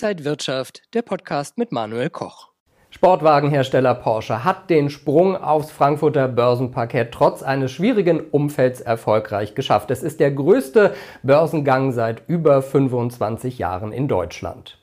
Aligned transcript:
Inside 0.00 0.24
Wirtschaft, 0.24 0.82
der 0.94 1.02
Podcast 1.02 1.58
mit 1.58 1.72
Manuel 1.72 2.08
Koch. 2.08 2.50
Sportwagenhersteller 2.90 3.96
Porsche 3.96 4.44
hat 4.44 4.70
den 4.70 4.90
Sprung 4.90 5.36
aufs 5.36 5.72
Frankfurter 5.72 6.28
Börsenparkett 6.28 7.10
trotz 7.10 7.42
eines 7.42 7.72
schwierigen 7.72 8.20
Umfelds 8.20 8.80
erfolgreich 8.80 9.56
geschafft. 9.56 9.90
Es 9.90 10.04
ist 10.04 10.20
der 10.20 10.30
größte 10.30 10.94
Börsengang 11.24 11.90
seit 11.90 12.22
über 12.28 12.62
25 12.62 13.58
Jahren 13.58 13.90
in 13.90 14.06
Deutschland. 14.06 14.78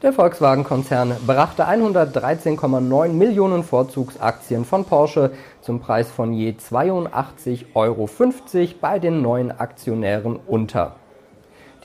Der 0.00 0.14
Volkswagen-Konzern 0.14 1.14
brachte 1.26 1.68
113,9 1.68 3.08
Millionen 3.08 3.62
Vorzugsaktien 3.62 4.64
von 4.64 4.86
Porsche 4.86 5.32
zum 5.60 5.80
Preis 5.80 6.10
von 6.10 6.32
je 6.32 6.52
82,50 6.52 7.66
Euro 7.74 8.08
bei 8.80 8.98
den 9.00 9.20
neuen 9.20 9.50
Aktionären 9.50 10.36
unter. 10.46 10.96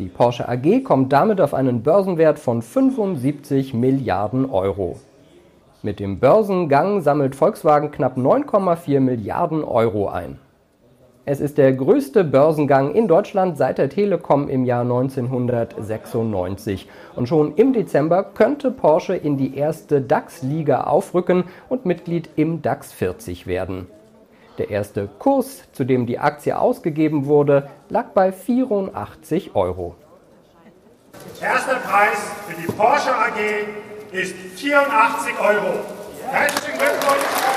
Die 0.02 0.10
Porsche 0.10 0.50
AG 0.50 0.84
kommt 0.84 1.14
damit 1.14 1.40
auf 1.40 1.54
einen 1.54 1.84
Börsenwert 1.84 2.40
von 2.40 2.64
75 2.64 3.76
Milliarden 3.76 4.50
Euro. 4.50 4.96
Mit 5.84 6.00
dem 6.00 6.20
Börsengang 6.20 7.02
sammelt 7.02 7.36
Volkswagen 7.36 7.92
knapp 7.92 8.18
9,4 8.18 9.00
Milliarden 9.00 9.64
Euro 9.64 10.10
ein. 10.10 10.40
Es 11.26 11.40
ist 11.40 11.60
der 11.60 11.74
größte 11.74 12.24
Börsengang 12.24 12.96
in 12.96 13.08
Deutschland 13.08 13.60
seit 13.60 13.78
der 13.78 13.90
Telekom 13.90 14.50
im 14.50 14.66
Jahr 14.66 14.82
1996. 14.82 16.90
Und 17.16 17.28
schon 17.28 17.54
im 17.54 17.72
Dezember 17.72 18.24
könnte 18.24 18.72
Porsche 18.72 19.16
in 19.16 19.38
die 19.38 19.56
erste 19.56 20.02
DAX-Liga 20.02 20.86
aufrücken 20.86 21.44
und 21.70 21.86
Mitglied 21.86 22.28
im 22.38 22.64
DAX 22.64 22.92
40 22.92 23.46
werden. 23.46 23.86
Der 24.58 24.70
erste 24.70 25.08
Kurs, 25.20 25.64
zu 25.72 25.84
dem 25.86 26.06
die 26.06 26.20
Aktie 26.20 26.58
ausgegeben 26.58 27.26
wurde, 27.26 27.70
lag 27.90 28.10
bei 28.10 28.32
84 28.32 29.56
Euro. 29.56 29.96
Erster 31.42 31.76
Preis 31.76 32.32
für 32.48 32.62
die 32.62 32.68
Porsche 32.68 33.16
AG 33.16 33.38
ist 34.12 34.36
84 34.56 35.40
Euro. 35.40 35.80
Herzlichen 36.28 36.78
Glückwunsch! 36.78 37.51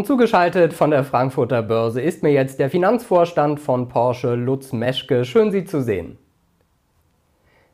Und 0.00 0.06
zugeschaltet 0.06 0.72
von 0.72 0.90
der 0.90 1.04
Frankfurter 1.04 1.60
Börse 1.60 2.00
ist 2.00 2.22
mir 2.22 2.32
jetzt 2.32 2.58
der 2.58 2.70
Finanzvorstand 2.70 3.60
von 3.60 3.88
Porsche, 3.88 4.34
Lutz 4.34 4.72
Meschke. 4.72 5.26
Schön, 5.26 5.52
Sie 5.52 5.66
zu 5.66 5.82
sehen. 5.82 6.16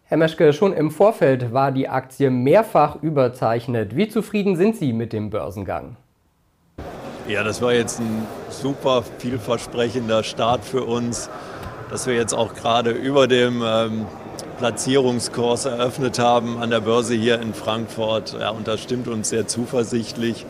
Herr 0.07 0.17
Meschke, 0.17 0.53
schon 0.53 0.73
im 0.73 0.91
Vorfeld 0.91 1.53
war 1.53 1.71
die 1.71 1.89
Aktie 1.89 2.31
mehrfach 2.31 3.01
überzeichnet. 3.01 3.95
Wie 3.95 4.09
zufrieden 4.09 4.57
sind 4.57 4.75
Sie 4.75 4.93
mit 4.93 5.13
dem 5.13 5.31
Börsengang? 5.31 5.99
Ja, 7.29 7.45
das 7.45 7.63
war 7.63 7.73
jetzt 7.73 8.01
ein 8.01 8.27
super 8.51 9.05
vielversprechender 9.19 10.25
Start 10.25 10.65
für 10.65 10.83
uns, 10.83 11.31
dass 11.91 12.09
wir 12.09 12.17
jetzt 12.17 12.35
auch 12.35 12.55
gerade 12.55 12.91
über 12.91 13.29
dem 13.29 13.63
ähm, 13.65 14.07
Platzierungskurs 14.59 15.67
eröffnet 15.67 16.19
haben 16.19 16.61
an 16.61 16.71
der 16.71 16.81
Börse 16.81 17.15
hier 17.15 17.41
in 17.41 17.55
Frankfurt. 17.55 18.37
Ja, 18.37 18.51
und 18.51 18.67
das 18.67 18.81
stimmt 18.81 19.07
uns 19.07 19.29
sehr 19.29 19.47
zuversichtlich. 19.47 20.45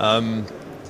Ähm, 0.00 0.44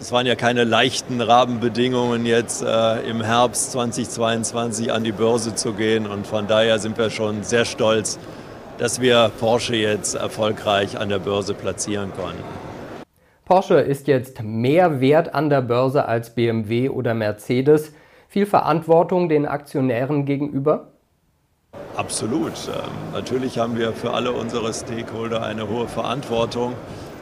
es 0.04 0.12
waren 0.12 0.26
ja 0.26 0.34
keine 0.34 0.64
leichten 0.64 1.22
Rahmenbedingungen, 1.22 2.26
jetzt 2.26 2.62
äh, 2.62 3.00
im 3.08 3.22
Herbst 3.22 3.72
2022 3.72 4.92
an 4.92 5.02
die 5.02 5.12
Börse 5.12 5.54
zu 5.54 5.72
gehen. 5.72 6.06
Und 6.06 6.26
von 6.26 6.46
daher 6.46 6.78
sind 6.78 6.98
wir 6.98 7.08
schon 7.08 7.42
sehr 7.42 7.64
stolz, 7.64 8.18
dass 8.76 9.00
wir 9.00 9.30
Porsche 9.40 9.76
jetzt 9.76 10.14
erfolgreich 10.14 10.98
an 10.98 11.08
der 11.08 11.20
Börse 11.20 11.54
platzieren 11.54 12.12
konnten. 12.14 12.44
Porsche 13.46 13.76
ist 13.76 14.06
jetzt 14.06 14.42
mehr 14.42 15.00
wert 15.00 15.34
an 15.34 15.48
der 15.48 15.62
Börse 15.62 16.06
als 16.06 16.34
BMW 16.34 16.90
oder 16.90 17.14
Mercedes. 17.14 17.94
Viel 18.28 18.44
Verantwortung 18.44 19.30
den 19.30 19.46
Aktionären 19.46 20.26
gegenüber? 20.26 20.88
Absolut. 21.96 22.52
Ähm, 22.68 22.90
natürlich 23.14 23.56
haben 23.56 23.78
wir 23.78 23.94
für 23.94 24.12
alle 24.12 24.32
unsere 24.32 24.74
Stakeholder 24.74 25.42
eine 25.42 25.66
hohe 25.66 25.88
Verantwortung 25.88 26.74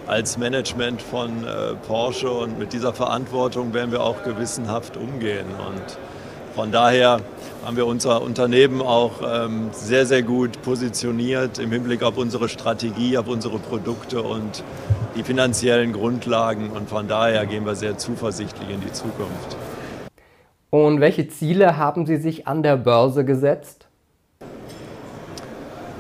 als 0.07 0.39
Management 0.39 1.01
von 1.01 1.45
äh, 1.45 1.75
Porsche 1.87 2.31
und 2.31 2.59
mit 2.59 2.73
dieser 2.73 2.93
Verantwortung 2.93 3.73
werden 3.73 3.93
wir 3.93 4.03
auch 4.03 4.23
gewissenhaft 4.25 4.97
umgehen. 4.97 5.47
Und 5.47 5.99
von 6.55 6.73
daher 6.73 7.21
haben 7.65 7.77
wir 7.77 7.87
unser 7.87 8.23
Unternehmen 8.23 8.83
auch 8.83 9.13
ähm, 9.25 9.71
sehr, 9.73 10.05
sehr 10.05 10.23
gut 10.23 10.61
positioniert 10.63 11.59
im 11.59 11.71
Hinblick 11.71 12.03
auf 12.03 12.19
unsere 12.19 12.49
Strategie, 12.49 13.17
auf 13.17 13.29
unsere 13.29 13.59
Produkte 13.59 14.23
und 14.23 14.63
die 15.17 15.23
finanziellen 15.23 15.93
Grundlagen. 15.93 16.71
Und 16.71 16.89
von 16.89 17.09
daher 17.09 17.47
gehen 17.47 17.65
wir 17.65 17.75
sehr 17.75 17.97
zuversichtlich 17.97 18.69
in 18.69 18.81
die 18.81 18.93
Zukunft. 18.93 19.57
Und 20.71 21.01
welche 21.01 21.29
Ziele 21.29 21.77
haben 21.77 22.07
Sie 22.07 22.17
sich 22.17 22.47
an 22.47 22.63
der 22.63 22.77
Börse 22.77 23.25
gesetzt? 23.25 23.87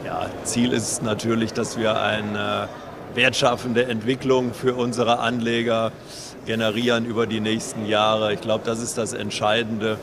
Ja, 0.05 0.27
Ziel 0.45 0.73
ist 0.73 1.03
natürlich, 1.03 1.53
dass 1.53 1.79
wir 1.79 2.01
ein 2.01 2.35
äh, 2.35 2.67
wertschaffende 3.15 3.85
Entwicklung 3.85 4.55
für 4.55 4.75
unsere 4.75 5.19
Anleger 5.19 5.93
generieren 6.47 7.05
über 7.05 7.27
die 7.27 7.41
nächsten 7.41 7.87
Jahre. 7.87 8.33
Ich 8.33 8.41
glaube, 8.41 8.65
das 8.65 8.81
ist 8.81 8.99
das 8.99 9.13
Entscheidende. 9.13 9.99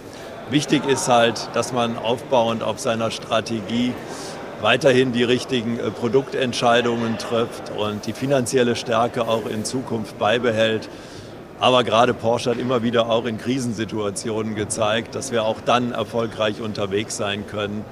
Wichtig 0.50 0.86
ist 0.88 1.08
halt, 1.08 1.50
dass 1.54 1.74
man 1.74 1.98
aufbauend 1.98 2.64
auf 2.64 2.80
seiner 2.80 3.12
Strategie 3.12 3.94
weiterhin 4.62 5.12
die 5.12 5.24
richtigen 5.24 5.80
äh, 5.80 5.92
Produktentscheidungen 5.92 7.18
trifft 7.18 7.72
und 7.78 8.06
die 8.06 8.14
finanzielle 8.14 8.76
Stärke 8.76 9.28
auch 9.28 9.46
in 9.46 9.64
Zukunft 9.64 10.18
beibehält. 10.18 10.90
Aber 11.60 11.84
gerade 11.84 12.14
Porsche 12.14 12.52
hat 12.52 12.58
immer 12.58 12.84
wieder 12.84 13.10
auch 13.10 13.26
in 13.26 13.38
Krisensituationen 13.38 14.56
gezeigt, 14.56 15.14
dass 15.16 15.32
wir 15.32 15.44
auch 15.44 15.60
dann 15.62 15.92
erfolgreich 15.92 16.62
unterwegs 16.62 17.18
sein 17.18 17.48
können. 17.48 17.84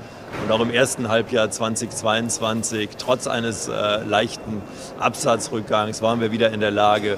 Und 0.43 0.51
auch 0.51 0.59
im 0.61 0.71
ersten 0.71 1.09
Halbjahr 1.09 1.49
2022, 1.49 2.89
trotz 2.97 3.27
eines 3.27 3.67
äh, 3.67 4.03
leichten 4.03 4.61
Absatzrückgangs, 4.99 6.01
waren 6.01 6.21
wir 6.21 6.31
wieder 6.31 6.51
in 6.51 6.59
der 6.59 6.71
Lage, 6.71 7.17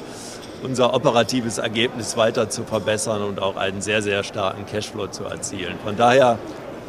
unser 0.64 0.94
operatives 0.94 1.58
Ergebnis 1.58 2.18
weiter 2.18 2.50
zu 2.50 2.64
verbessern 2.64 3.22
und 3.22 3.42
auch 3.42 3.56
einen 3.56 3.82
sehr, 3.82 4.02
sehr 4.02 4.24
starken 4.24 4.66
Cashflow 4.66 5.08
zu 5.08 5.24
erzielen. 5.24 5.76
Von 5.84 5.96
daher 5.96 6.38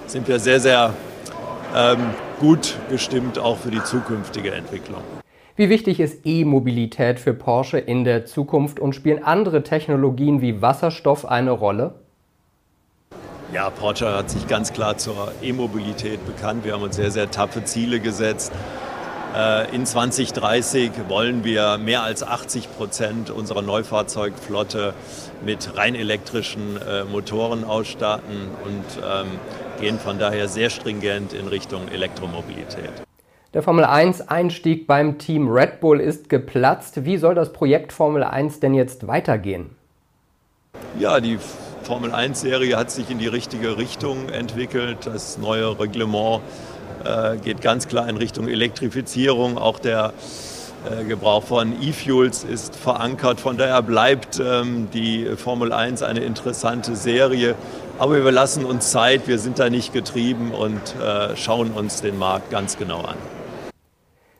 sind 0.06 0.26
wir 0.28 0.38
sehr, 0.38 0.60
sehr 0.60 0.94
ähm, 1.74 1.98
gut 2.40 2.76
gestimmt 2.88 3.38
auch 3.38 3.58
für 3.58 3.70
die 3.70 3.82
zukünftige 3.82 4.52
Entwicklung. 4.52 5.02
Wie 5.56 5.68
wichtig 5.68 6.00
ist 6.00 6.24
E-Mobilität 6.24 7.20
für 7.20 7.34
Porsche 7.34 7.78
in 7.78 8.04
der 8.04 8.24
Zukunft 8.24 8.80
und 8.80 8.94
spielen 8.94 9.22
andere 9.22 9.62
Technologien 9.62 10.40
wie 10.40 10.62
Wasserstoff 10.62 11.26
eine 11.26 11.50
Rolle? 11.50 11.94
Ja, 13.52 13.68
Porsche 13.68 14.14
hat 14.14 14.30
sich 14.30 14.46
ganz 14.46 14.72
klar 14.72 14.96
zur 14.96 15.32
E-Mobilität 15.42 16.24
bekannt. 16.24 16.64
Wir 16.64 16.74
haben 16.74 16.82
uns 16.82 16.94
sehr, 16.94 17.10
sehr 17.10 17.32
taffe 17.32 17.64
Ziele 17.64 17.98
gesetzt. 17.98 18.52
Äh, 19.36 19.74
in 19.74 19.84
2030 19.84 20.92
wollen 21.08 21.42
wir 21.42 21.76
mehr 21.78 22.04
als 22.04 22.22
80 22.22 22.76
Prozent 22.76 23.28
unserer 23.30 23.62
Neufahrzeugflotte 23.62 24.94
mit 25.44 25.76
rein 25.76 25.96
elektrischen 25.96 26.76
äh, 26.76 27.02
Motoren 27.04 27.64
ausstatten 27.64 28.48
und 28.64 29.02
ähm, 29.02 29.26
gehen 29.80 29.98
von 29.98 30.20
daher 30.20 30.46
sehr 30.46 30.70
stringent 30.70 31.32
in 31.32 31.48
Richtung 31.48 31.88
Elektromobilität. 31.88 32.92
Der 33.52 33.62
Formel 33.64 33.84
1-Einstieg 33.84 34.86
beim 34.86 35.18
Team 35.18 35.48
Red 35.48 35.80
Bull 35.80 35.98
ist 35.98 36.28
geplatzt. 36.28 37.04
Wie 37.04 37.16
soll 37.16 37.34
das 37.34 37.52
Projekt 37.52 37.92
Formel 37.92 38.22
1 38.22 38.60
denn 38.60 38.74
jetzt 38.74 39.08
weitergehen? 39.08 39.70
Ja, 41.00 41.18
die 41.18 41.38
Formel 41.82 42.12
1-Serie 42.12 42.76
hat 42.76 42.90
sich 42.90 43.10
in 43.10 43.18
die 43.18 43.26
richtige 43.26 43.76
Richtung 43.76 44.28
entwickelt. 44.28 44.98
Das 45.06 45.38
neue 45.38 45.78
Reglement 45.78 46.40
äh, 47.04 47.36
geht 47.36 47.60
ganz 47.60 47.88
klar 47.88 48.08
in 48.08 48.16
Richtung 48.16 48.48
Elektrifizierung. 48.48 49.58
Auch 49.58 49.78
der 49.78 50.12
äh, 50.88 51.04
Gebrauch 51.04 51.42
von 51.42 51.74
E-Fuels 51.82 52.44
ist 52.44 52.76
verankert. 52.76 53.40
Von 53.40 53.56
daher 53.56 53.82
bleibt 53.82 54.40
ähm, 54.40 54.88
die 54.92 55.26
Formel 55.36 55.72
1 55.72 56.02
eine 56.02 56.20
interessante 56.20 56.96
Serie. 56.96 57.54
Aber 57.98 58.24
wir 58.24 58.32
lassen 58.32 58.64
uns 58.64 58.90
Zeit, 58.90 59.28
wir 59.28 59.38
sind 59.38 59.58
da 59.58 59.68
nicht 59.68 59.92
getrieben 59.92 60.52
und 60.52 60.80
äh, 61.02 61.36
schauen 61.36 61.72
uns 61.72 62.00
den 62.00 62.18
Markt 62.18 62.50
ganz 62.50 62.78
genau 62.78 63.00
an. 63.00 63.39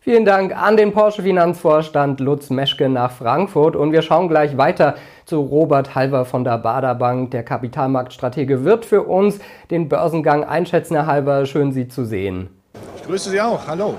Vielen 0.03 0.25
Dank 0.25 0.57
an 0.57 0.79
den 0.79 0.95
Porsche 0.95 1.23
Finanzvorstand 1.23 2.21
Lutz 2.21 2.49
Meschke 2.49 2.89
nach 2.89 3.13
Frankfurt 3.13 3.77
und 3.77 3.93
wir 3.93 4.01
schauen 4.01 4.31
gleich 4.31 4.57
weiter 4.57 4.95
zu 5.27 5.41
Robert 5.41 5.95
Halver 5.95 6.25
von 6.25 6.43
der 6.43 6.57
Bader 6.57 6.95
Bank. 6.95 7.33
Der 7.33 7.43
Kapitalmarktstratege 7.43 8.65
wird 8.65 8.87
für 8.87 9.03
uns 9.03 9.41
den 9.71 9.91
Börsengang 9.91 10.43
einschätzen, 10.43 10.95
Herr 10.95 11.05
Halver. 11.05 11.45
Schön, 11.45 11.73
Sie 11.73 11.87
zu 11.87 12.07
sehen. 12.07 12.49
Ich 12.97 13.03
grüße 13.03 13.29
Sie 13.29 13.43
auch. 13.43 13.67
Hallo. 13.67 13.93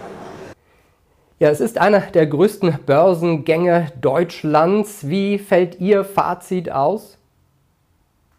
Ja, 1.38 1.50
es 1.50 1.62
ist 1.62 1.78
einer 1.78 2.00
der 2.00 2.26
größten 2.26 2.80
Börsengänge 2.84 3.90
Deutschlands. 4.02 5.08
Wie 5.08 5.38
fällt 5.38 5.80
Ihr 5.80 6.04
Fazit 6.04 6.72
aus? 6.72 7.20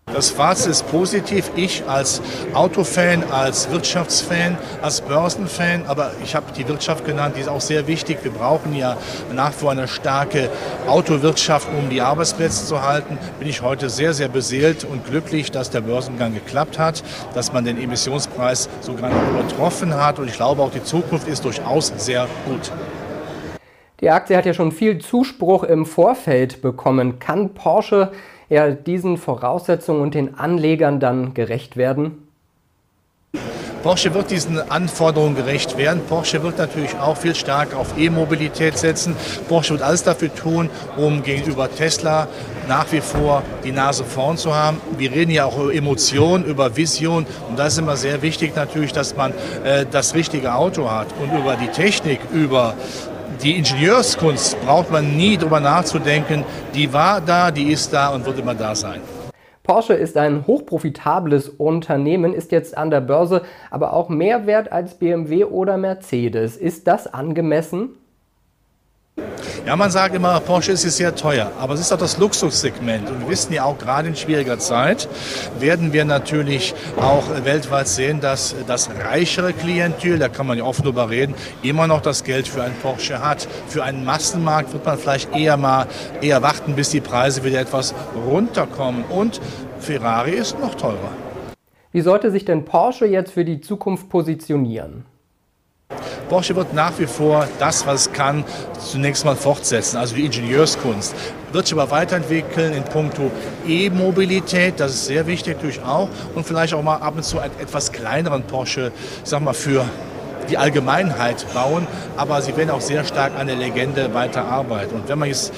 Das 0.07 0.31
Fazit 0.31 0.73
ist 0.73 0.91
positiv. 0.91 1.51
Ich 1.55 1.85
als 1.89 2.21
Autofan, 2.55 3.23
als 3.31 3.71
Wirtschaftsfan, 3.71 4.59
als 4.83 5.01
Börsenfan, 5.01 5.85
aber 5.87 6.11
ich 6.25 6.35
habe 6.35 6.47
die 6.57 6.67
Wirtschaft 6.67 7.05
genannt, 7.05 7.37
die 7.37 7.41
ist 7.41 7.49
auch 7.49 7.61
sehr 7.61 7.87
wichtig. 7.87 8.19
Wir 8.23 8.33
brauchen 8.33 8.75
ja 8.75 8.97
nach 9.33 9.51
wie 9.51 9.61
vor 9.61 9.71
eine 9.71 9.87
starke 9.87 10.51
Autowirtschaft, 10.89 11.69
um 11.79 11.89
die 11.89 12.01
Arbeitsplätze 12.01 12.67
zu 12.67 12.83
halten. 12.83 13.17
Bin 13.39 13.49
ich 13.49 13.63
heute 13.63 13.89
sehr, 13.89 14.13
sehr 14.13 14.29
beseelt 14.29 14.85
und 14.85 15.07
glücklich, 15.07 15.53
dass 15.53 15.71
der 15.71 15.83
Börsengang 15.83 16.35
geklappt 16.35 16.81
hat, 16.81 17.05
dass 17.35 17.53
man 17.53 17.65
den 17.65 17.81
Emissionspreis 17.81 18.69
sogar 18.81 19.09
noch 19.09 19.29
übertroffen 19.31 19.95
hat. 19.95 20.19
Und 20.19 20.29
ich 20.29 20.35
glaube 20.35 20.63
auch, 20.63 20.73
die 20.73 20.83
Zukunft 20.83 21.29
ist 21.29 21.45
durchaus 21.45 21.93
sehr 21.97 22.27
gut. 22.45 22.73
Die 24.01 24.11
Aktie 24.11 24.37
hat 24.37 24.47
ja 24.47 24.53
schon 24.53 24.73
viel 24.73 24.99
Zuspruch 24.99 25.63
im 25.63 25.87
Vorfeld 25.87 26.61
bekommen. 26.61 27.21
Kann 27.21 27.55
Porsche 27.55 28.11
er 28.53 28.73
diesen 28.73 29.17
Voraussetzungen 29.17 30.03
und 30.03 30.15
den 30.15 30.35
Anlegern 30.35 31.01
dann 31.01 31.33
gerecht 31.33 31.79
werden? 31.79 32.29
Porsche 33.83 34.15
wird 34.15 34.31
diesen 34.31 34.61
Anforderungen 34.71 35.35
gerecht 35.35 35.77
werden. 35.77 36.03
Porsche 36.09 36.43
wird 36.43 36.59
natürlich 36.59 36.97
auch 36.99 37.17
viel 37.17 37.35
stärker 37.35 37.79
auf 37.79 37.99
E-Mobilität 37.99 38.79
setzen. 38.79 39.17
Porsche 39.49 39.71
wird 39.71 39.83
alles 39.83 40.05
dafür 40.05 40.33
tun, 40.33 40.71
um 40.97 41.23
gegenüber 41.23 41.69
Tesla 41.69 42.29
nach 42.69 42.93
wie 42.93 43.01
vor 43.01 43.43
die 43.65 43.73
Nase 43.73 44.05
vorn 44.05 44.37
zu 44.37 44.55
haben. 44.55 44.81
Wir 44.99 45.11
reden 45.11 45.33
ja 45.33 45.47
auch 45.47 45.59
über 45.59 45.75
Emotionen, 45.75 46.45
über 46.45 46.77
Vision. 46.77 47.27
Und 47.49 47.59
da 47.59 47.67
ist 47.67 47.79
immer 47.79 47.97
sehr 47.97 48.23
wichtig 48.23 48.55
natürlich, 48.55 48.93
dass 48.93 49.17
man 49.17 49.33
äh, 49.65 49.85
das 49.91 50.15
richtige 50.15 50.55
Auto 50.55 50.89
hat. 50.89 51.09
Und 51.21 51.37
über 51.37 51.57
die 51.57 51.69
Technik, 51.69 52.21
über 52.33 52.75
die 53.43 53.59
Ingenieurskunst 53.59 54.61
braucht 54.65 54.91
man 54.91 55.17
nie 55.17 55.37
drüber 55.37 55.59
nachzudenken. 55.59 56.44
Die 56.75 56.93
war 56.93 57.21
da, 57.21 57.50
die 57.50 57.73
ist 57.73 57.93
da 57.93 58.09
und 58.09 58.25
wird 58.25 58.39
immer 58.39 58.55
da 58.55 58.75
sein. 58.75 59.00
Porsche 59.65 59.94
ist 59.94 60.17
ein 60.17 60.47
hochprofitables 60.47 61.49
Unternehmen, 61.49 62.35
ist 62.35 62.50
jetzt 62.53 62.77
an 62.77 62.91
der 62.91 63.00
Börse 63.00 63.43
aber 63.71 63.93
auch 63.93 64.09
mehr 64.09 64.47
wert 64.47 64.73
als 64.73 64.94
BMW 64.94 65.44
oder 65.44 65.77
Mercedes. 65.77 66.56
Ist 66.56 66.87
das 66.87 67.12
angemessen? 67.12 67.91
Ja, 69.64 69.76
man 69.76 69.93
sagt 69.93 70.17
immer, 70.17 70.41
Porsche 70.41 70.73
ist 70.73 70.82
sehr 70.82 71.14
teuer, 71.14 71.53
aber 71.56 71.75
es 71.75 71.81
ist 71.81 71.93
auch 71.93 71.99
das 71.99 72.19
Luxussegment. 72.19 73.09
Und 73.09 73.20
wir 73.20 73.29
wissen 73.29 73.53
ja 73.53 73.62
auch, 73.62 73.79
gerade 73.79 74.09
in 74.09 74.17
schwieriger 74.17 74.59
Zeit 74.59 75.09
werden 75.61 75.93
wir 75.93 76.05
natürlich 76.05 76.75
auch 77.00 77.23
weltweit 77.44 77.87
sehen, 77.87 78.20
dass 78.20 78.56
das 78.67 78.91
reichere 79.05 79.53
Klientel, 79.53 80.19
da 80.19 80.29
kann 80.29 80.49
man 80.49 80.59
ja 80.59 80.64
offen 80.64 80.82
drüber 80.82 81.11
reden, 81.11 81.37
immer 81.62 81.87
noch 81.87 82.00
das 82.00 82.25
Geld 82.25 82.49
für 82.49 82.64
einen 82.64 82.75
Porsche 82.82 83.25
hat. 83.25 83.47
Für 83.69 83.85
einen 83.85 84.05
Massenmarkt 84.05 84.73
wird 84.73 84.85
man 84.85 84.99
vielleicht 84.99 85.32
eher 85.32 85.56
mal 85.56 85.87
eher 86.20 86.43
warten, 86.43 86.75
bis 86.75 86.91
die 86.91 87.00
Preise 87.00 87.44
wieder 87.44 87.61
etwas 87.61 87.94
runterkommen. 88.26 89.05
Und 89.05 89.41
Ferrari 89.79 90.32
ist 90.32 90.58
noch 90.58 90.75
teurer. 90.75 91.12
Wie 91.93 92.00
sollte 92.00 92.32
sich 92.32 92.44
denn 92.44 92.65
Porsche 92.65 93.06
jetzt 93.06 93.32
für 93.32 93.44
die 93.44 93.61
Zukunft 93.61 94.08
positionieren? 94.08 95.05
Porsche 96.32 96.56
wird 96.56 96.73
nach 96.73 96.99
wie 96.99 97.05
vor 97.05 97.46
das, 97.58 97.87
was 97.87 98.06
es 98.06 98.12
kann, 98.14 98.43
zunächst 98.79 99.26
mal 99.26 99.37
fortsetzen, 99.37 99.99
also 99.99 100.14
die 100.14 100.25
Ingenieurskunst. 100.25 101.14
Wird 101.52 101.67
sich 101.67 101.79
aber 101.79 101.90
weiterentwickeln 101.90 102.73
in 102.73 102.84
puncto 102.84 103.31
E-Mobilität, 103.69 104.81
das 104.81 104.94
ist 104.94 105.05
sehr 105.05 105.26
wichtig 105.26 105.56
natürlich 105.56 105.82
auch. 105.82 106.08
Und 106.34 106.46
vielleicht 106.46 106.73
auch 106.73 106.82
mal 106.82 106.96
ab 106.96 107.17
und 107.17 107.23
zu 107.23 107.38
einen 107.38 107.52
etwas 107.61 107.93
kleineren 107.93 108.44
Porsche, 108.44 108.93
ich 109.23 109.29
sag 109.29 109.43
mal, 109.43 109.52
für 109.52 109.84
die 110.49 110.56
Allgemeinheit 110.56 111.44
bauen, 111.52 111.87
aber 112.17 112.40
sie 112.40 112.56
werden 112.56 112.70
auch 112.70 112.81
sehr 112.81 113.05
stark 113.05 113.32
an 113.38 113.46
der 113.46 113.56
Legende 113.56 114.14
weiterarbeiten. 114.14 115.00
Und 115.00 115.08
wenn 115.11 115.19
man 115.19 115.29
jetzt 115.29 115.52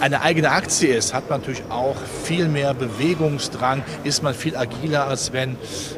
eine 0.00 0.22
eigene 0.22 0.50
Aktie 0.50 0.94
ist, 0.94 1.14
hat 1.14 1.28
man 1.28 1.40
natürlich 1.40 1.62
auch 1.70 1.96
viel 2.24 2.48
mehr 2.48 2.74
Bewegungsdrang, 2.74 3.82
ist 4.04 4.22
man 4.22 4.34
viel 4.34 4.56
agiler, 4.56 5.06
als 5.06 5.32
wenn 5.32 5.56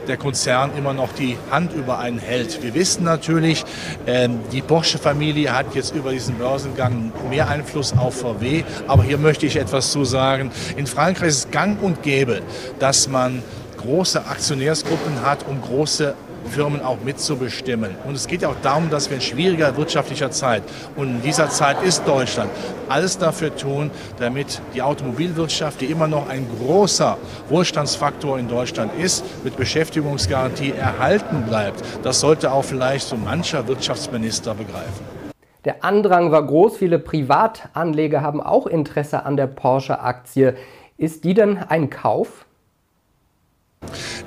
der 0.08 0.16
Konzern 0.16 0.70
immer 0.76 0.92
noch 0.92 1.12
die 1.12 1.36
Hand 1.50 1.72
über 1.72 1.98
einen 1.98 2.18
hält. 2.18 2.62
Wir 2.62 2.74
wissen 2.74 3.04
natürlich, 3.04 3.64
ähm, 4.06 4.40
die 4.52 4.62
Porsche-Familie 4.62 5.56
hat 5.56 5.74
jetzt 5.74 5.94
über 5.94 6.12
diesen 6.12 6.36
Börsengang 6.38 7.12
mehr 7.28 7.48
Einfluss 7.48 7.92
auf 7.92 8.20
VW, 8.20 8.64
aber 8.86 9.02
hier 9.02 9.18
möchte 9.18 9.46
ich 9.46 9.56
etwas 9.56 9.90
zu 9.92 10.04
sagen. 10.04 10.50
In 10.76 10.86
Frankreich 10.86 11.28
ist 11.28 11.38
es 11.46 11.50
gang 11.50 11.82
und 11.82 12.02
gäbe, 12.02 12.42
dass 12.78 13.08
man 13.08 13.42
große 13.76 14.26
Aktionärsgruppen 14.26 15.22
hat, 15.22 15.46
um 15.48 15.60
große 15.60 16.14
Firmen 16.44 16.82
auch 16.82 16.98
mitzubestimmen. 17.04 17.94
Und 18.06 18.14
es 18.14 18.26
geht 18.26 18.44
auch 18.44 18.56
darum, 18.62 18.90
dass 18.90 19.10
wir 19.10 19.16
in 19.16 19.22
schwieriger 19.22 19.76
wirtschaftlicher 19.76 20.30
Zeit, 20.30 20.62
und 20.96 21.08
in 21.08 21.22
dieser 21.22 21.48
Zeit 21.50 21.82
ist 21.82 22.06
Deutschland, 22.06 22.50
alles 22.88 23.18
dafür 23.18 23.54
tun, 23.54 23.90
damit 24.18 24.60
die 24.74 24.82
Automobilwirtschaft, 24.82 25.80
die 25.80 25.86
immer 25.86 26.08
noch 26.08 26.28
ein 26.28 26.46
großer 26.58 27.16
Wohlstandsfaktor 27.48 28.38
in 28.38 28.48
Deutschland 28.48 28.92
ist, 28.98 29.24
mit 29.44 29.56
Beschäftigungsgarantie 29.56 30.72
erhalten 30.72 31.42
bleibt. 31.42 31.82
Das 32.02 32.20
sollte 32.20 32.52
auch 32.52 32.64
vielleicht 32.64 33.08
so 33.08 33.16
mancher 33.16 33.66
Wirtschaftsminister 33.68 34.54
begreifen. 34.54 35.04
Der 35.64 35.84
Andrang 35.84 36.32
war 36.32 36.46
groß, 36.46 36.78
viele 36.78 36.98
Privatanleger 36.98 38.22
haben 38.22 38.40
auch 38.40 38.66
Interesse 38.66 39.24
an 39.24 39.36
der 39.36 39.46
Porsche-Aktie. 39.46 40.56
Ist 40.96 41.24
die 41.24 41.34
denn 41.34 41.58
ein 41.58 41.90
Kauf? 41.90 42.46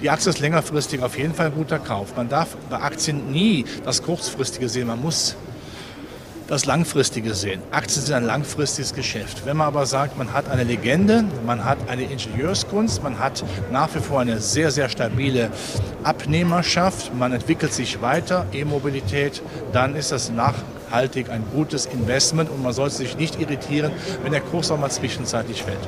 Die 0.04 0.10
Aktie 0.10 0.32
ist 0.32 0.42
längerfristig 0.42 1.02
auf 1.02 1.18
jeden 1.18 1.34
Fall 1.34 1.46
ein 1.46 1.54
guter 1.54 1.80
Kauf. 1.80 2.18
Man 2.18 2.28
darf 2.28 2.58
bei 2.70 2.76
Aktien 2.76 3.32
nie 3.32 3.64
das 3.86 4.04
Kurzfristige 4.04 4.68
sehen. 4.68 4.88
Man 4.88 5.02
muss 5.02 5.38
das 6.48 6.66
Langfristige 6.66 7.34
sehen. 7.34 7.62
Aktien 7.72 8.06
sind 8.06 8.16
ein 8.16 8.26
langfristiges 8.26 8.94
Geschäft. 8.94 9.46
Wenn 9.46 9.56
man 9.56 9.68
aber 9.68 9.86
sagt, 9.86 10.18
man 10.18 10.34
hat 10.34 10.50
eine 10.50 10.66
Legende, 10.66 11.24
man 11.46 11.64
hat 11.64 11.78
eine 11.88 12.04
Ingenieurskunst, 12.04 13.02
man 13.02 13.18
hat 13.18 13.46
nach 13.72 13.96
wie 13.96 14.00
vor 14.00 14.20
eine 14.20 14.42
sehr, 14.42 14.72
sehr 14.72 14.90
stabile 14.90 15.52
Abnehmerschaft, 16.04 17.16
man 17.16 17.32
entwickelt 17.32 17.72
sich 17.72 18.02
weiter, 18.02 18.46
E-Mobilität, 18.52 19.42
dann 19.72 19.96
ist 19.96 20.12
das 20.12 20.30
nachhaltig 20.30 21.30
ein 21.30 21.46
gutes 21.54 21.86
Investment 21.86 22.50
und 22.50 22.62
man 22.62 22.74
sollte 22.74 22.96
sich 22.96 23.16
nicht 23.16 23.40
irritieren, 23.40 23.94
wenn 24.22 24.34
der 24.34 24.42
Kurs 24.42 24.70
auch 24.70 24.78
mal 24.78 24.92
zwischenzeitlich 24.92 25.64
fällt. 25.64 25.88